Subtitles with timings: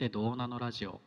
[0.00, 0.98] てどうなのラジオ。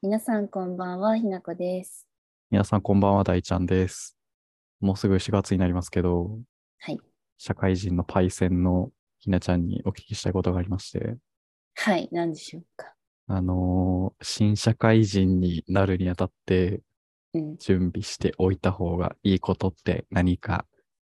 [0.00, 2.08] 皆さんこんばんは、ひなこです。
[2.50, 4.16] 皆さんこんばんは、大ちゃんです。
[4.80, 6.38] もうすぐ4月になりますけど、
[6.78, 6.98] はい。
[7.36, 11.18] 社会人のパイセンのひなちゃんにお聞きしたいことがありまして、
[11.74, 12.94] はい、何でしょうか。
[13.26, 16.80] あのー新社会人になるにあたって
[17.34, 17.58] うん。
[17.58, 20.64] 準備しておいた方がいいことって何か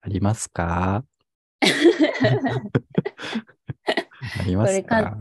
[0.01, 1.05] ありますか？
[4.57, 5.17] これか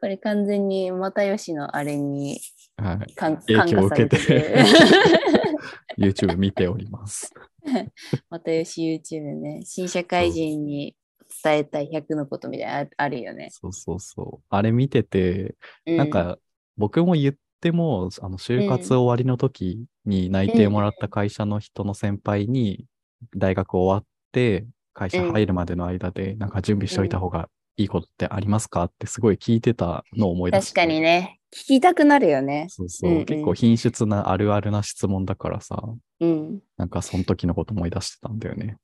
[0.00, 2.40] これ完全に又吉のあれに
[2.76, 3.14] はい。
[3.14, 4.64] 感影響を受けて
[5.98, 7.32] YouTube 見ております。
[8.30, 9.62] 又吉 YouTube ね。
[9.64, 10.96] 新社会人に
[11.42, 13.48] 伝えたい100のことみたいなのああるよね。
[13.50, 14.46] そうそうそう。
[14.50, 15.54] あれ見てて、
[15.86, 16.38] うなん、か、
[16.76, 22.86] 僕も言っても、あの、就活終わりの時に内定もらった会社の人の先輩に、
[23.36, 28.84] 大学終わって、会社入るまでの間で、なんか準備しておいた方がいいことってありますか？
[28.84, 30.80] ってすごい聞いてたのを思い出して。
[30.80, 31.00] 確かに。
[31.00, 31.40] ね。
[31.52, 32.66] 聞きたくなるよね。
[32.68, 33.10] そうそう。
[33.10, 35.82] うんうん結構品質なあるあるな質問だからさ、
[36.20, 36.60] うん。
[36.76, 38.76] なんかその時のこと思い出してたんだよね。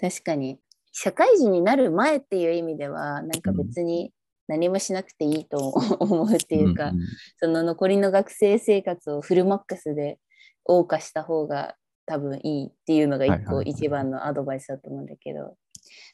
[0.00, 0.58] 確かに。
[0.92, 4.12] 社会人になる前っていう意味では、なんか別に
[4.46, 5.68] 何もしなくていいと
[6.00, 7.00] 思うっていうか、んん
[7.38, 10.18] その残りの学生生活をフルマックスで
[10.68, 15.56] 謳歌した方が多分いいっていうのが一個はいはいはい一番のアドバイスだと思うんだけど、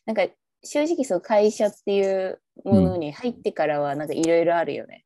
[0.06, 0.26] なんか
[0.62, 5.04] 正直そう会社っていうものに入ってからはなんかいろいろあるよね。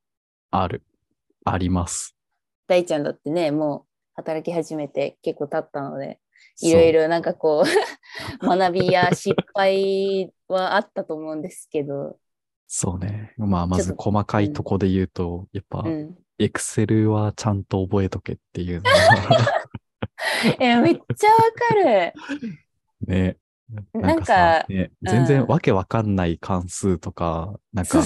[0.51, 0.83] ある。
[1.45, 2.17] あります。
[2.67, 3.83] 大ちゃんだってね、もう
[4.15, 6.21] 働き始めて結構経ったので、
[6.61, 7.67] いろいろなんかこう
[8.47, 12.19] 学びや失敗はあったと思うんですけど、
[12.75, 13.35] そうね。
[13.37, 16.17] まあ、まず細かいとこで言うと、やっぱう、ん。
[16.39, 19.63] エクセルはちゃんと覚えとけっていうのは
[20.59, 21.37] え、めっちゃわ
[21.69, 22.13] かる。
[23.07, 23.37] ね。
[23.95, 28.03] なんかさね、全然うんわけわかんない関数とか、なんか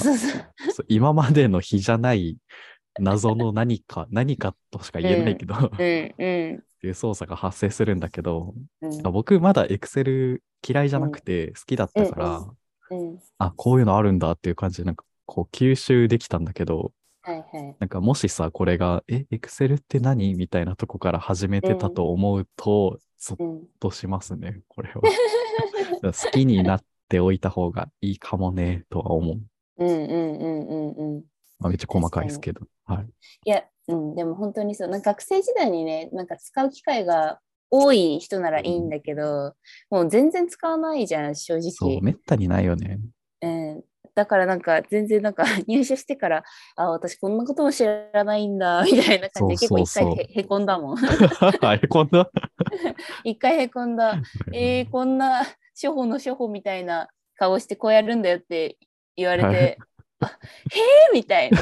[0.87, 2.37] 今までの比じゃない
[2.99, 5.73] 謎の何か、 何かとしか言えないけど、っうんうん。
[5.79, 9.07] て いう操作が発生するんだけど、うん。
[9.07, 12.37] あ僕まだエクセル嫌いじゃなくて好きだったから、
[12.91, 13.19] うんうん。
[13.37, 17.75] あ、こういうのあるんだっていう感じで、なんかこう吸収できたんだけど、はいはい。
[17.79, 20.33] なんかもしさ、これが、え、エクセルって何？
[20.35, 25.01] みたいなとこから始めてたと思うと、ゾッうん、としますね、これは。
[26.01, 29.39] 好きになっておいた方がいいかもね、とは思う。
[29.77, 31.23] うんうんうんうんうん。
[31.59, 32.61] まあ、めっちゃ細かいですけど。
[32.85, 33.07] はい。
[33.45, 37.39] いや、うん、でも本当にそう、なんか学生時代にね、なんか使う機会が
[37.69, 39.55] 多い人ならいいんだけど、
[39.89, 42.01] もう全然使わないじゃん、正そう、直。
[42.01, 42.99] めったにないよね。
[43.41, 43.83] うん、
[44.17, 46.43] だからなんか全然なんか 入社してから、
[46.75, 50.97] あ、私こんなことも知らないんだ、 みたいな感じで結構一回へへこんだもん。
[51.61, 52.27] あれ、こんな。
[53.23, 54.19] 一回へこんだ。
[54.51, 55.43] えー、こんな
[55.75, 58.77] 初歩の初歩みたいな顔してこうやるんだよって
[59.15, 59.77] 言われはいへえ
[61.13, 61.59] みたいな。
[61.59, 61.61] い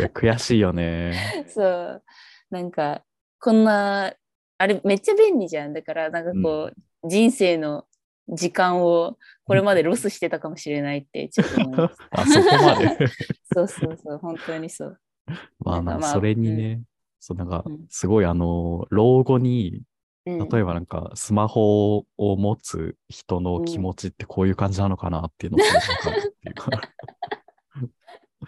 [0.00, 1.46] や、悔しいよね。
[1.48, 2.02] そう。
[2.50, 3.04] なんか、
[3.38, 4.12] こんな、
[4.58, 5.72] あれめっちゃ便利じゃん。
[5.72, 7.84] だから、なんかこう、人生の
[8.28, 11.96] 時間をこれまでロスしてたかもしれないってちょっと思います。
[12.10, 12.98] あそこまで。
[13.54, 15.00] そうそうそう、本当にそう。
[15.60, 16.82] まあ、まあそれにね、
[17.18, 19.82] そう、なんかうん、すごいあの、老後に、
[20.26, 25.60] うん、例えばなんか、スマホを持つ人の気持ちってこういう感じなのかなっていうのを
[26.50, 26.70] うか。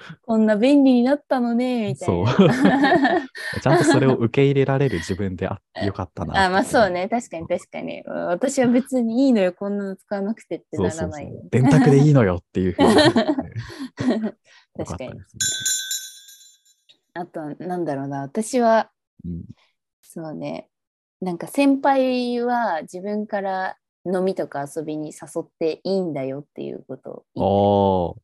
[0.26, 2.32] こんな便利になったのね、みたいそうな。
[3.62, 6.46] ちゃんとそれを受け入れられる自分であよかったな。
[6.46, 8.02] あ、まあそうね、確かに確かに。
[8.06, 11.42] 私は別にいいのよ、こんなの使わなくてってなそうそうそらないうよ。。
[11.50, 12.94] 電卓でいいのよっていうふうに
[14.76, 15.12] 確かに。
[17.14, 18.90] あと、なんだろうな、私は、
[19.24, 19.42] ね。
[20.02, 20.68] そうね、
[21.20, 28.16] なんか先輩は自分から飲みとか遊びに誘っていいんだよっていうことを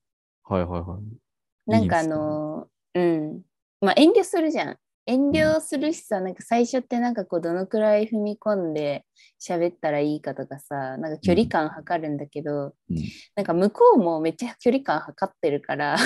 [0.48, 1.25] ああ、はいはいはい。
[1.66, 3.42] なんかあのうん。
[3.80, 4.76] まあ遠慮するじゃん。
[5.08, 9.04] 遠慮するしさ、なんか最初ってなんかこうどのくらい踏み込んで
[9.40, 12.96] 喋ったらいいかとかさ、なんか距離感測るんだけど、うん
[13.36, 15.96] なんか向こうもめっちゃ距離感測ってるから、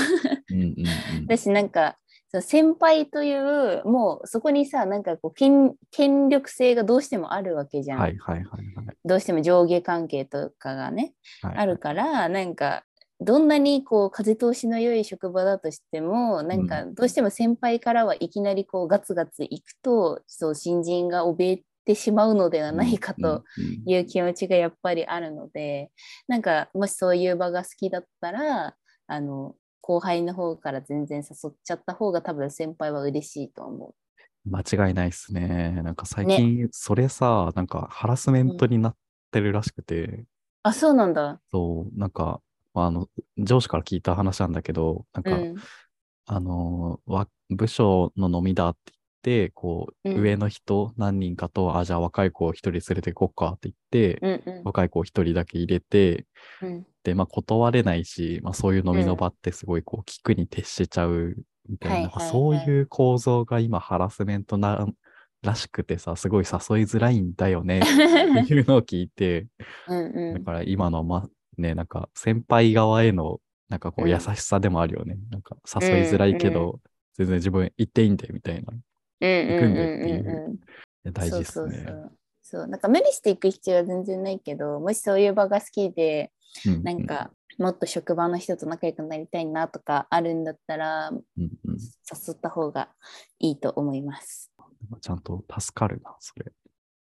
[0.51, 0.75] うんうん
[1.19, 1.27] うん。
[1.27, 1.97] だしなんか
[2.43, 8.97] 先輩というもうそこにさなんかこう権権力性がどうしてもあるわけじゃん、はいはいはいはい。
[9.05, 12.85] どうしても上下関係とかがね、はいあるからなんか
[13.21, 25.91] どんなにこう風通しの良い職場だとしてもなんかどうしても先輩からはいきなりこうガツガツいくとそう新人が怯えてしまうのではないかとうんうんいう気持ちがやっぱりあるので
[26.29, 28.75] なんかもしそういう場が好きだったら
[29.07, 33.95] あの後輩の方から全然誘っちゃった方が多分先輩は嬉しいと思
[34.45, 35.81] 間違いないっすね。
[35.83, 38.97] なんか最近、それさ、なんかハラスメントになっ
[39.31, 40.27] てるらしくて、う。
[40.63, 41.41] あそうなんだ。
[41.51, 42.41] そう、なんか、ま
[42.75, 43.09] ああの、
[43.39, 45.55] 上司から聞いた話なんだけど、なんか、うん。
[46.27, 50.21] あの、わ部署の飲みだって言って、こう、うん。
[50.21, 53.77] 上の人何人かと、あ、じゃあ若い子を一人連れてこっかって言っ
[54.15, 54.65] て、うんうん。
[54.65, 56.27] 若い子を一人だけ入れて、
[56.63, 56.87] うん。
[57.03, 61.35] で、まあ断れないし、まあそういう飲みの場ってすごいこう、聞くに徹しちゃう
[61.69, 64.87] みたいな、そういう構造が今ハラスメントな、
[65.43, 69.47] らしくてさ、すごい誘いづらいんだよね っていうのを聞いて、
[69.89, 71.29] うんうだんから今のま、
[71.61, 75.19] ね、なんか先輩側への、なんかこううん優しさでもあるよね。
[75.31, 76.81] なんか誘いづらいけど、
[77.15, 78.73] 全然自分行っていいんで、みたいな。
[78.73, 78.81] うんうん
[79.21, 81.87] 行くんでうんっていう大事ですね。
[82.43, 86.33] そうなんか無理していく必要は全然ないけどもしそういう場が好きで
[86.67, 92.89] うんなん、かもっと職場の人と仲良くなりたいなとかあるんだったらうんうん誘った方が
[93.39, 94.51] いいと思います。
[95.01, 96.53] ちゃんと助かるな、それ。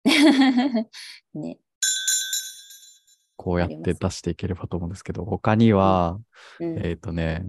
[1.36, 1.60] ね。
[3.38, 6.20] こうやって出していければと思うんですけど、他には、
[6.60, 6.80] うん。
[6.80, 7.46] えっ、とね、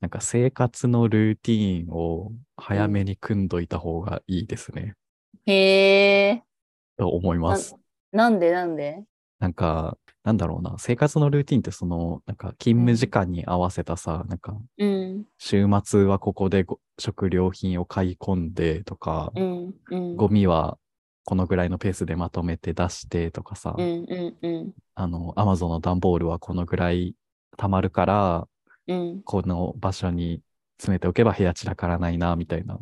[0.00, 4.96] なんか生活のルーティーンを早めに組んどいた方がいいですね、
[5.46, 6.42] へえ。
[6.98, 7.74] と思います。
[8.12, 9.02] なんでなんで？
[9.40, 15.24] なんか、なんだろうな、生活のルーティンってその、なんか勤務時間に合わせたさ、なんかうん。
[15.38, 20.16] 週末はここでご食料品を買い込んでとか、うんうん。
[20.16, 20.78] ゴミは
[21.24, 24.72] このぐらいのペースでまとめて出してとかさ、うんうんうん。
[24.94, 27.14] あの、アマゾンの段ボールはこのぐらい
[27.56, 28.48] 溜まるから、
[28.86, 29.22] うん。
[29.22, 30.42] この場所に
[30.78, 32.78] 詰めておけば部屋散らからないな、みたいな、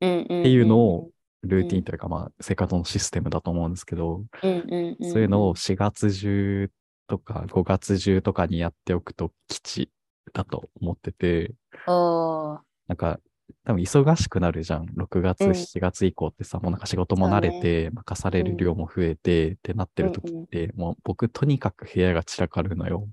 [0.00, 1.10] うんうんっていうのを
[1.42, 6.70] ルーティうんンというか、まあ、生活のシステムだと思うんですけど、うんうんうんそういうのを4月中
[7.08, 9.90] とか5月中とかにやっておくと吉
[10.32, 11.54] だと思ってて、
[11.86, 13.20] なんか、
[13.64, 14.86] 多分忙しくなるじゃん。
[14.86, 15.50] 6月、うん。
[15.50, 23.08] 7月以降ってさ、もうなんか仕事も慣れて、任される量も増えて、ってなってる時って、もう僕とにかく部屋が散らかるのよ。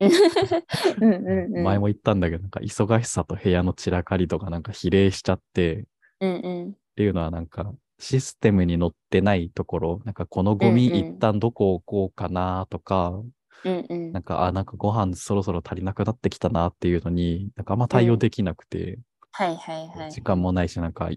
[0.00, 1.64] うんうんうん。
[1.64, 5.86] 前も言ったんだけど、なんか忙しさと部屋の散らかりとかなんか比例しちゃって、
[6.20, 6.68] うんうん。
[6.70, 10.98] っていうのはなんかシステムに載ってないところ、なんかこのゴミうんうん。
[11.14, 13.20] 一旦どこ置こうかなとか、
[13.64, 14.12] うんうん。
[14.12, 18.98] なんか、あ、なんかご飯そろそろ足りなくなってきたなっていうのに、なんかあんま対応できなくて、
[19.32, 20.12] はいはいはい。
[20.12, 21.10] 時間もないし、なんか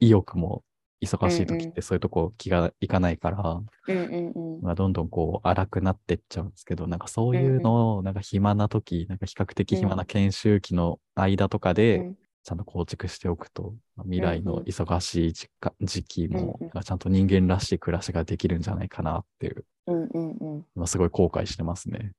[0.00, 0.62] 意欲も
[1.02, 3.42] 忙しい時ってそういうとこ気がいかないから、
[3.88, 4.62] うんうんうん。
[4.62, 12.16] まあ、どんどんこう荒くなってっちゃうんですけど、なんかそういうのを、なんか暇な時、なんか比較的暇な研修期の間とかで、うん。
[12.46, 20.66] ちゃんと構築しておくと、まあ未来の忙しい時間時期もちゃんと人間らしい暮らしができるんじゃないかなっていう、うんうんうん。
[20.76, 22.12] 今すごい後悔してますね。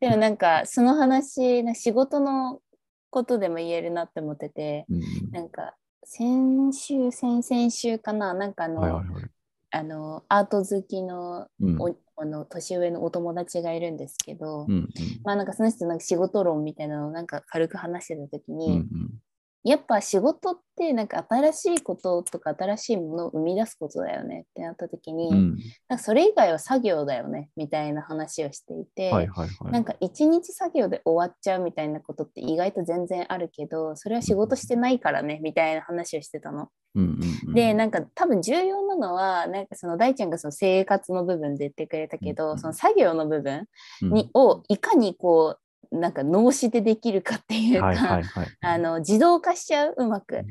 [0.00, 2.60] でもなんかその話仕事の
[3.10, 5.30] ことでも言えるなって思っててうん。
[5.30, 5.74] なんか
[6.04, 9.24] 先週先々週かななんかあの,、はいはいはい。
[9.72, 11.80] あのアート好きのうん。
[11.80, 14.88] おあの年上のお友達がいるんですけど、うんうん。
[15.24, 18.84] まあなんかその人なんか仕事論みたいなのをなんか軽く話してた時うんに、
[19.62, 25.34] やっぱ仕事ってなんか新しいこととか新しいものを生み出すことだよねってなった時に、うん。
[25.34, 25.56] うん
[25.88, 29.72] なんかそれ以外は作業だよねみたいな話をしていて、はいはいはい。
[29.72, 36.68] なんか一日作業で終わっちゃうみたいなことって意外と全然あるけどそれは仕事してないからねみたいな話をしてたの。
[36.94, 37.54] うんうんうん。
[37.54, 43.66] でなんか多分重要なのはなんかその大ちゃんがその生活の部分で言ってくれたけど、うんその作業の部分
[44.02, 44.12] うん。
[44.12, 45.60] に、をいかにこう
[45.92, 48.46] なんか脳死でできるかっていうか、はいはいはい。
[48.60, 50.44] あの自動化しちゃううまく。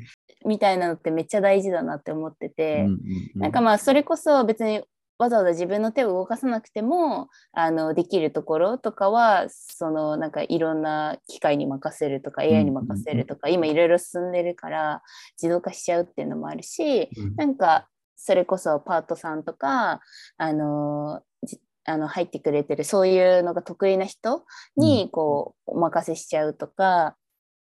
[0.46, 2.92] みたいなのってめっちゃ大事だなって思ってて、うんうん
[3.34, 3.40] うん。
[3.40, 4.82] なんかまあそれこそ別に
[5.18, 15.02] わざわざ自分の手を動かさなくてもあのできるところとかはそのなんかいろんな機械に任せるとかんうん AI に任せるとか、今いろいろ進んでるから
[15.40, 17.36] 自動化しちゃうっていうのもあるしうん。
[17.36, 20.00] なんかそれこそパートさんとか
[20.38, 24.44] あのじあの入ってくれてるそういうのが得意な人
[24.76, 27.16] にこうお任せしちゃうとか、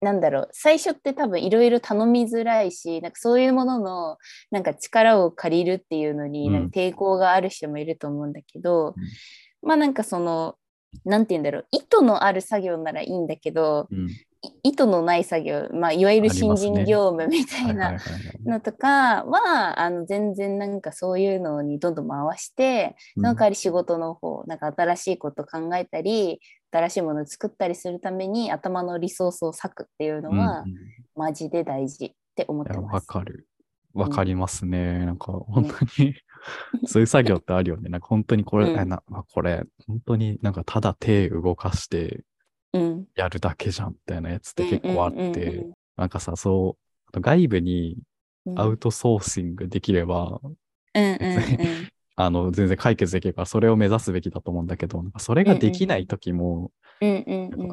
[0.02, 4.18] なんだろう最初って多分いろいろ頼みづらいしなんかそういうものの
[4.52, 6.54] なんか力を借りるっていうのにうん。
[6.54, 8.96] なんか抵抗がある人もいると思うんだけど、
[9.62, 10.56] まあなんかその
[11.04, 14.10] なんて言うんだろう意図のある作業ならいいんだけどうん。
[14.10, 14.14] い
[14.64, 17.98] 意図のない作業、まあ、いわゆる新人業務みたはいいな
[18.46, 26.40] のとかはあの全然なんかそういうのにどんどん回してその代わり仕事の方なんか新しいこと考えたり
[26.72, 30.76] 新しいものを作ったりするために頭のリソースを割くっていうのはうんうん
[31.16, 32.94] マジで大事って思ってます。
[32.94, 33.48] わかる。
[33.94, 35.06] わかりますね。
[35.06, 36.14] なんか、本当に、
[36.86, 37.90] そういう作業ってあるよね。
[37.90, 42.24] なんか、本当にこれ、うんあなあこれ、本当になんか、ただ手動かしてうん、
[43.16, 46.78] やるだけじゃん、みたいなやつって結構あって、なんかさ、そ
[47.14, 47.98] う、外部に
[48.46, 48.60] うん。
[48.60, 50.40] アウトソーシングできれば、
[52.16, 56.72] あの、全然解決できるから、それを目指すべきだと思うんだけど、それができない時も、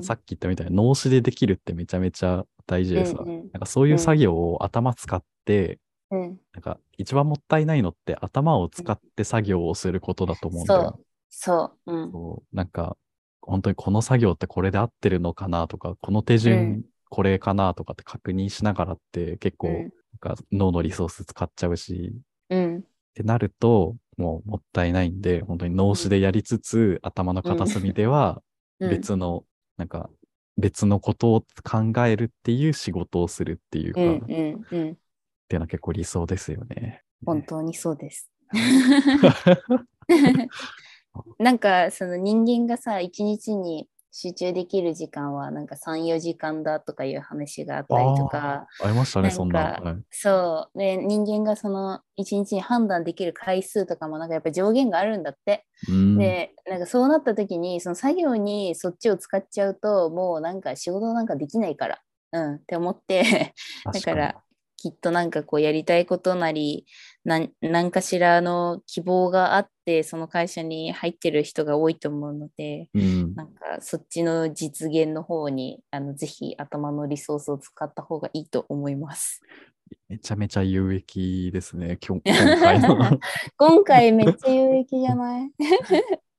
[0.03, 5.79] さっき言ったみたいに脳死でできるってめちゃめちゃ大事でさ、なんかそういう作業を頭使って、
[6.11, 11.01] うん、なんか一番もったいないのって頭を使って作業をすることだと思うんだよ。
[11.29, 12.13] そう、うん。
[12.13, 12.97] そうなんか
[13.43, 19.91] 本当にこの作業ってこれで合ってるのかなとか、この手う順んこれかなとかって確認しながらって結構、うん
[20.23, 22.13] なんか脳のリソース使っちゃうし、
[22.51, 22.81] うん、っ
[23.15, 28.43] てなると、もうもったいないんで、本当に脳死でやりつつ、頭の片隅では
[28.79, 28.91] うん。
[28.91, 29.45] 別の、
[29.79, 30.11] なんか、
[30.59, 34.65] 別のことを考えるっていう仕事をするっていうか、うん、っうん、うん。
[34.67, 34.97] ていう
[35.55, 37.03] のは結構理想ですよね。
[37.25, 38.31] 本当にそうです。
[41.39, 48.67] なんかその人間がさ一日に集中できる時間はなんか34時間だとかいう話があったりとか。
[48.83, 49.81] ありましたね、そんな。
[49.83, 49.97] はい。
[50.11, 50.79] そう。
[50.79, 56.19] で人間がその一日に判断できる回数とかもなんかやっぱ上限があるんだって、うん。
[56.19, 61.99] でなんかそうなった時にその作業にそっちを使っちゃうともうなんか仕事なんかできないから。
[62.33, 63.55] うんって思って。
[63.93, 64.43] だから
[64.83, 66.87] きっとなんかこうやりたいことなり
[67.25, 79.41] なん何かしらの希望があってその会社に入ってる人が多いと思うのでうんなんかそっちの実現の方にあのぜひ頭のリソースを使った方がいいと思います。
[80.09, 83.21] めちゃめちゃ有益ですね、今日 今回の。
[83.57, 85.51] 今回めっちゃ有益じゃない？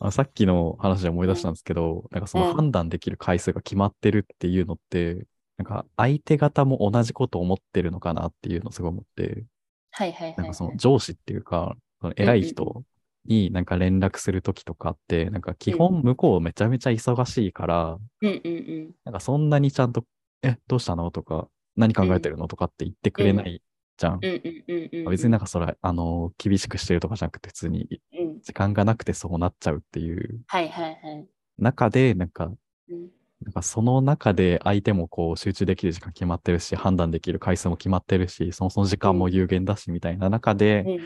[0.00, 5.26] あさっきの話で思い出したんですけど、なんかそのうん判断できる回数が決まってるっていうのって、
[5.58, 9.44] なんか相手方も同じことを思ってるのかなっていうのをすごい思って、
[9.90, 10.54] はいはいはい、なんかはい。
[10.54, 12.82] その上司っていうか、その偉い人
[13.26, 18.90] になんか連絡するときとかって、なんか基本向こうめちゃめちゃ忙しいから、うんうんうん。
[19.04, 20.04] なんかそんなにちゃんと、
[20.42, 21.10] え、どうしたの？
[21.10, 22.48] とか、何考えてるの？
[22.48, 23.62] とかって言ってくれない
[23.96, 24.14] じゃん。
[24.14, 25.10] うんうんうんうんうん。
[25.10, 28.40] 別になんかそれ、あの、厳しくしてるとかじゃなくて、普通にうん。
[28.40, 31.26] 時間がなくてそうなっちゃうっていうはいはいはい。
[31.58, 32.50] 中で、なんか、
[32.88, 33.08] うん
[33.44, 40.98] なんかその中で相手もこう集中できる時間決まってるし、判断できる回数も決まってるし、そもそも時間も有限だしみたいな中で、うん。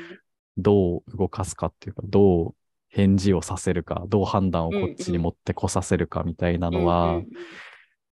[0.59, 2.55] どう動かすかっていうか、どう
[2.89, 7.23] 返事をさせるか、どう判断をこっちに持ってこさせるかみたいなのは、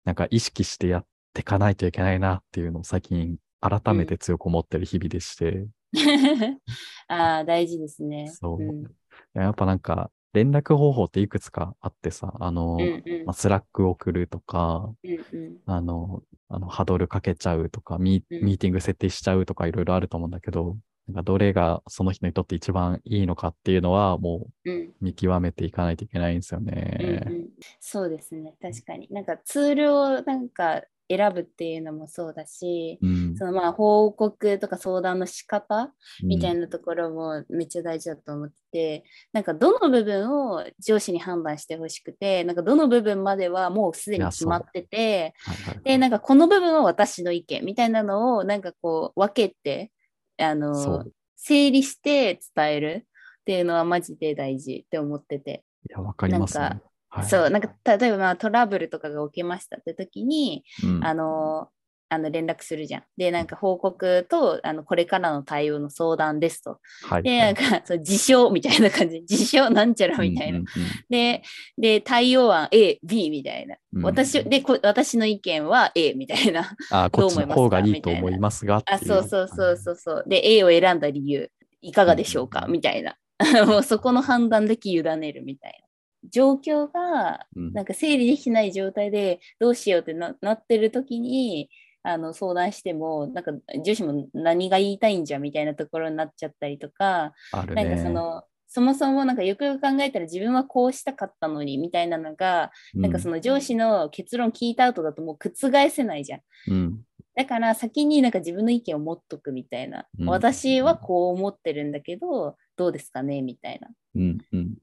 [0.03, 5.67] なんか意識してやっていかないといけないなっていうのを最近改めて強く思ってる日々でして、
[7.07, 8.27] ああ、大事ですね。
[8.27, 9.39] そう。
[9.39, 13.25] やっぱなんか連絡方法っていくつかあってさ、あの、うんうん。
[13.25, 15.15] まあ、 Slack 送るとか、うんう
[15.49, 15.57] ん。
[15.65, 18.45] あの、あのハドルかけちゃうとかミー、うん。
[18.45, 24.93] ミーティング設定しちゃうとかいろいろあると思うんだけど、なんかどれがその人にとって一番いいのかっていうのはもううん。
[25.01, 27.23] 見極めていかないといけないんですようんね。
[27.27, 27.49] うん。
[27.79, 29.07] そうですね、確かに。
[29.11, 33.35] なんかツールをなんか選ぶっていうのもそうだし、うん。
[33.37, 35.93] そのまあ報告とか相談の仕方
[36.23, 36.63] みたいな。
[36.63, 49.91] なところもめっちゃ大事だと思ってて、なんかどの部分を上司に判断してほしくて、なんかどの部分まではもうすでに決まってて、はいはいで、なんかこの部分は私の意見みたいなのをなんかこう分けて、
[50.37, 53.07] あそのう、整理して伝える
[53.41, 55.63] っていうのはマジで大事って思ってて。
[55.89, 56.92] いや、わかりますねなんか。
[57.13, 61.05] はい、そう、なんか例えばまあトラブルとかが起きましたって時に、うん。
[61.05, 61.69] あの、
[62.09, 63.03] あの連絡するじゃん。
[63.17, 66.79] で、なんか報告と、あのこれからの対応の相談ですと。
[67.03, 67.23] はい。
[67.23, 70.61] で、なんか、そう自称みたいな感じ、 自称なんちゃらみたいな。
[71.09, 71.43] で、
[71.77, 73.75] で、対応案 A、B みたいな。
[73.93, 76.75] うん私、でこ、私の意見は A みたいな。
[76.89, 80.23] あ、こっちの方がいいと思いますがあ、そうそうそうそうそう。
[80.27, 81.51] で、A を選んだ理由、
[81.81, 83.17] いかがでしょうか、うんみたいな。
[83.67, 85.82] もうそこの判断で委ねるみたいな。
[86.29, 91.69] 状況が、うんなんか整理できてない状態で、どうしようってななってる時に、
[92.03, 93.51] あの相談しても、なんか
[93.83, 98.09] 女子も何が言いたいんじゃみたいなところになっちゃったりとか、あるなんかそね。
[98.09, 106.41] の、そもそもなんかよくよく考えたら自分はこうしたかったのにみたいなのが、なんかその上司の結論聞いた後だともう覆せないじゃん。
[106.67, 107.01] うん、
[107.35, 110.07] だから先になんか自分の意見を持っとくみたいな。
[110.19, 113.41] うん私はこう思ってるんだけど、どうですかね？
[113.43, 114.73] みたいなうん、うん。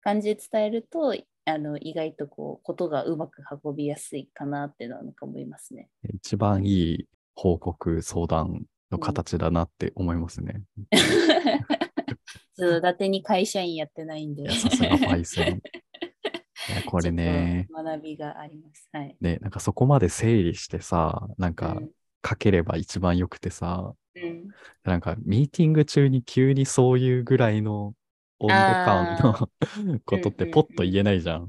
[0.00, 1.14] 感じで伝えると、
[1.44, 5.88] あの意外とこう、ことがうまく運びやすいかなっていうのはなんか思いますね。
[6.14, 10.62] 一番いい報告、相談の形だなって思いますね。
[12.54, 14.50] そう伊達に会社員やってないんで。
[14.50, 15.62] さすがパイセン。
[16.86, 18.88] これね学びがあります。
[18.92, 19.16] はい。
[19.20, 21.90] ね、なんかそこまで整理してさ、なんかうん
[22.28, 24.48] 書ければ一番良くてさ、うん
[24.82, 27.94] なんかミーティング中に急にそういうぐらいの
[28.40, 31.48] 温度感の ことってポッと言えないじゃん。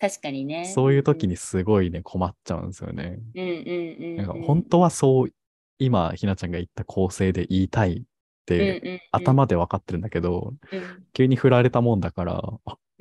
[0.00, 0.64] 確かにね。
[0.66, 3.18] そういう時にすごいね、困っちゃうんですよね。
[3.34, 4.16] うんうんうんうん。
[4.16, 5.32] なんか本当はそう、
[5.78, 8.02] 今、ひなちゃんが言った構成で言いたいっ
[8.46, 12.54] て、うんうんうん頭で分かってるんだけど、うん急に振られたもんだから、う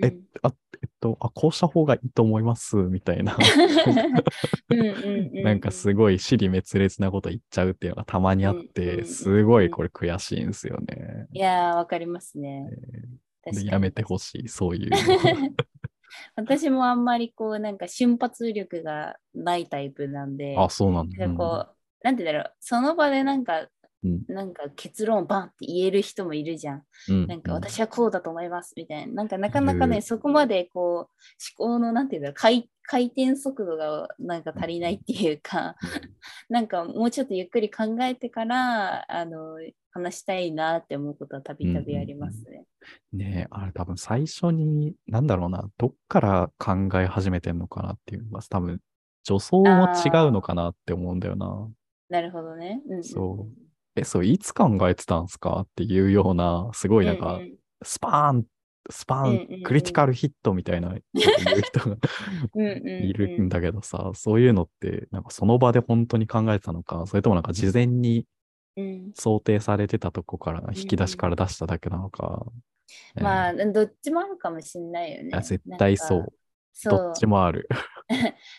[0.08, 3.36] んあ、えっと、あ、こうした方がいいと思います、みたいな。
[4.70, 11.28] うんうんうんうん なんかすごい尻滅裂なこと言っちゃうっていうのがたまにあっうんうんうんて、すごいこれ悔しいんですよね。
[11.32, 12.68] いやー、わかりますね。
[12.70, 13.08] 確かにで
[13.66, 14.98] やめてほしい、そういうの。
[16.36, 21.28] 私もあんまりこう、なんか瞬発力がないタイプなんで、あ、そうなんだ。
[21.28, 23.70] なんかこう、なんて言うんだろう、その場でなんか、うん
[24.04, 26.84] なんか結論バンって言える人もいるじゃん。
[27.10, 29.14] うんなんか私はこうだと思いますみたいな。
[29.14, 31.10] なんかなかなかね、そこまでこう思
[31.56, 35.76] 考のなんていうんだろう回回転速度がなんか足りないっていうか、
[36.50, 39.58] なんかもうちょっとゆっくり考えてからあの
[39.92, 42.66] 話したいなって思うことはたびたびありますね。
[43.12, 48.80] ねえ、あれ多分最初に、なんだろうな、どっから考え始めてんのかなっていうのが、多分
[49.24, 51.68] 女装も違うのかなって思うんだよな。
[52.10, 52.82] なるほどね。
[52.88, 53.67] うんうんそう
[53.98, 55.62] え、そう、いつ考えてたんすか？
[55.62, 57.40] っていうような、すごいなんか、
[57.84, 58.46] スパーン、
[58.90, 61.02] スパーン、んクリティカルヒットみたいな言
[61.58, 61.98] う人が
[63.00, 68.26] いるんだけどさ、そういうのって、なんかその場で本当に考えてたのか、それともなんか事前に
[68.76, 72.46] うん想定されてたとこから、引き出しから出しただけなのか。
[73.16, 75.42] ねまあ、どっちもあるかもしれないよね。
[75.42, 76.34] 絶対そう。
[76.80, 77.68] そうどっち もある。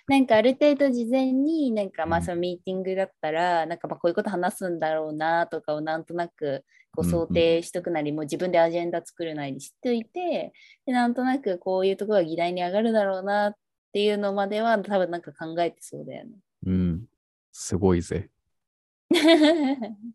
[0.08, 10.52] なんかある程度事前になんかまうんあそのミーティングだったら、なんかまあこういうこと話すんだろうなとかをなんとなくこう想定しとくなり、もう自分でアジェンダ作るなり知っておいて
[10.84, 13.54] でなんとなくこういうところが議題に上がるだろうなっ
[13.92, 16.32] ていうのまでは多分なんか考えてそうだよね。
[16.66, 17.06] うん。
[17.52, 18.28] すごいぜ。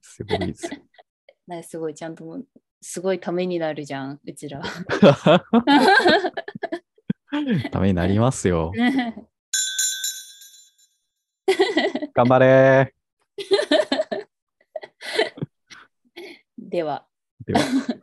[0.01, 0.81] すごいぜ。
[1.47, 2.45] なんかすごいちゃんともう
[2.81, 4.61] すごいためになるじゃんうちら。
[7.71, 8.71] ためになりますよ。
[12.13, 12.93] 頑張れ
[16.57, 17.07] では。
[17.49, 17.53] ー。
[17.53, 17.61] では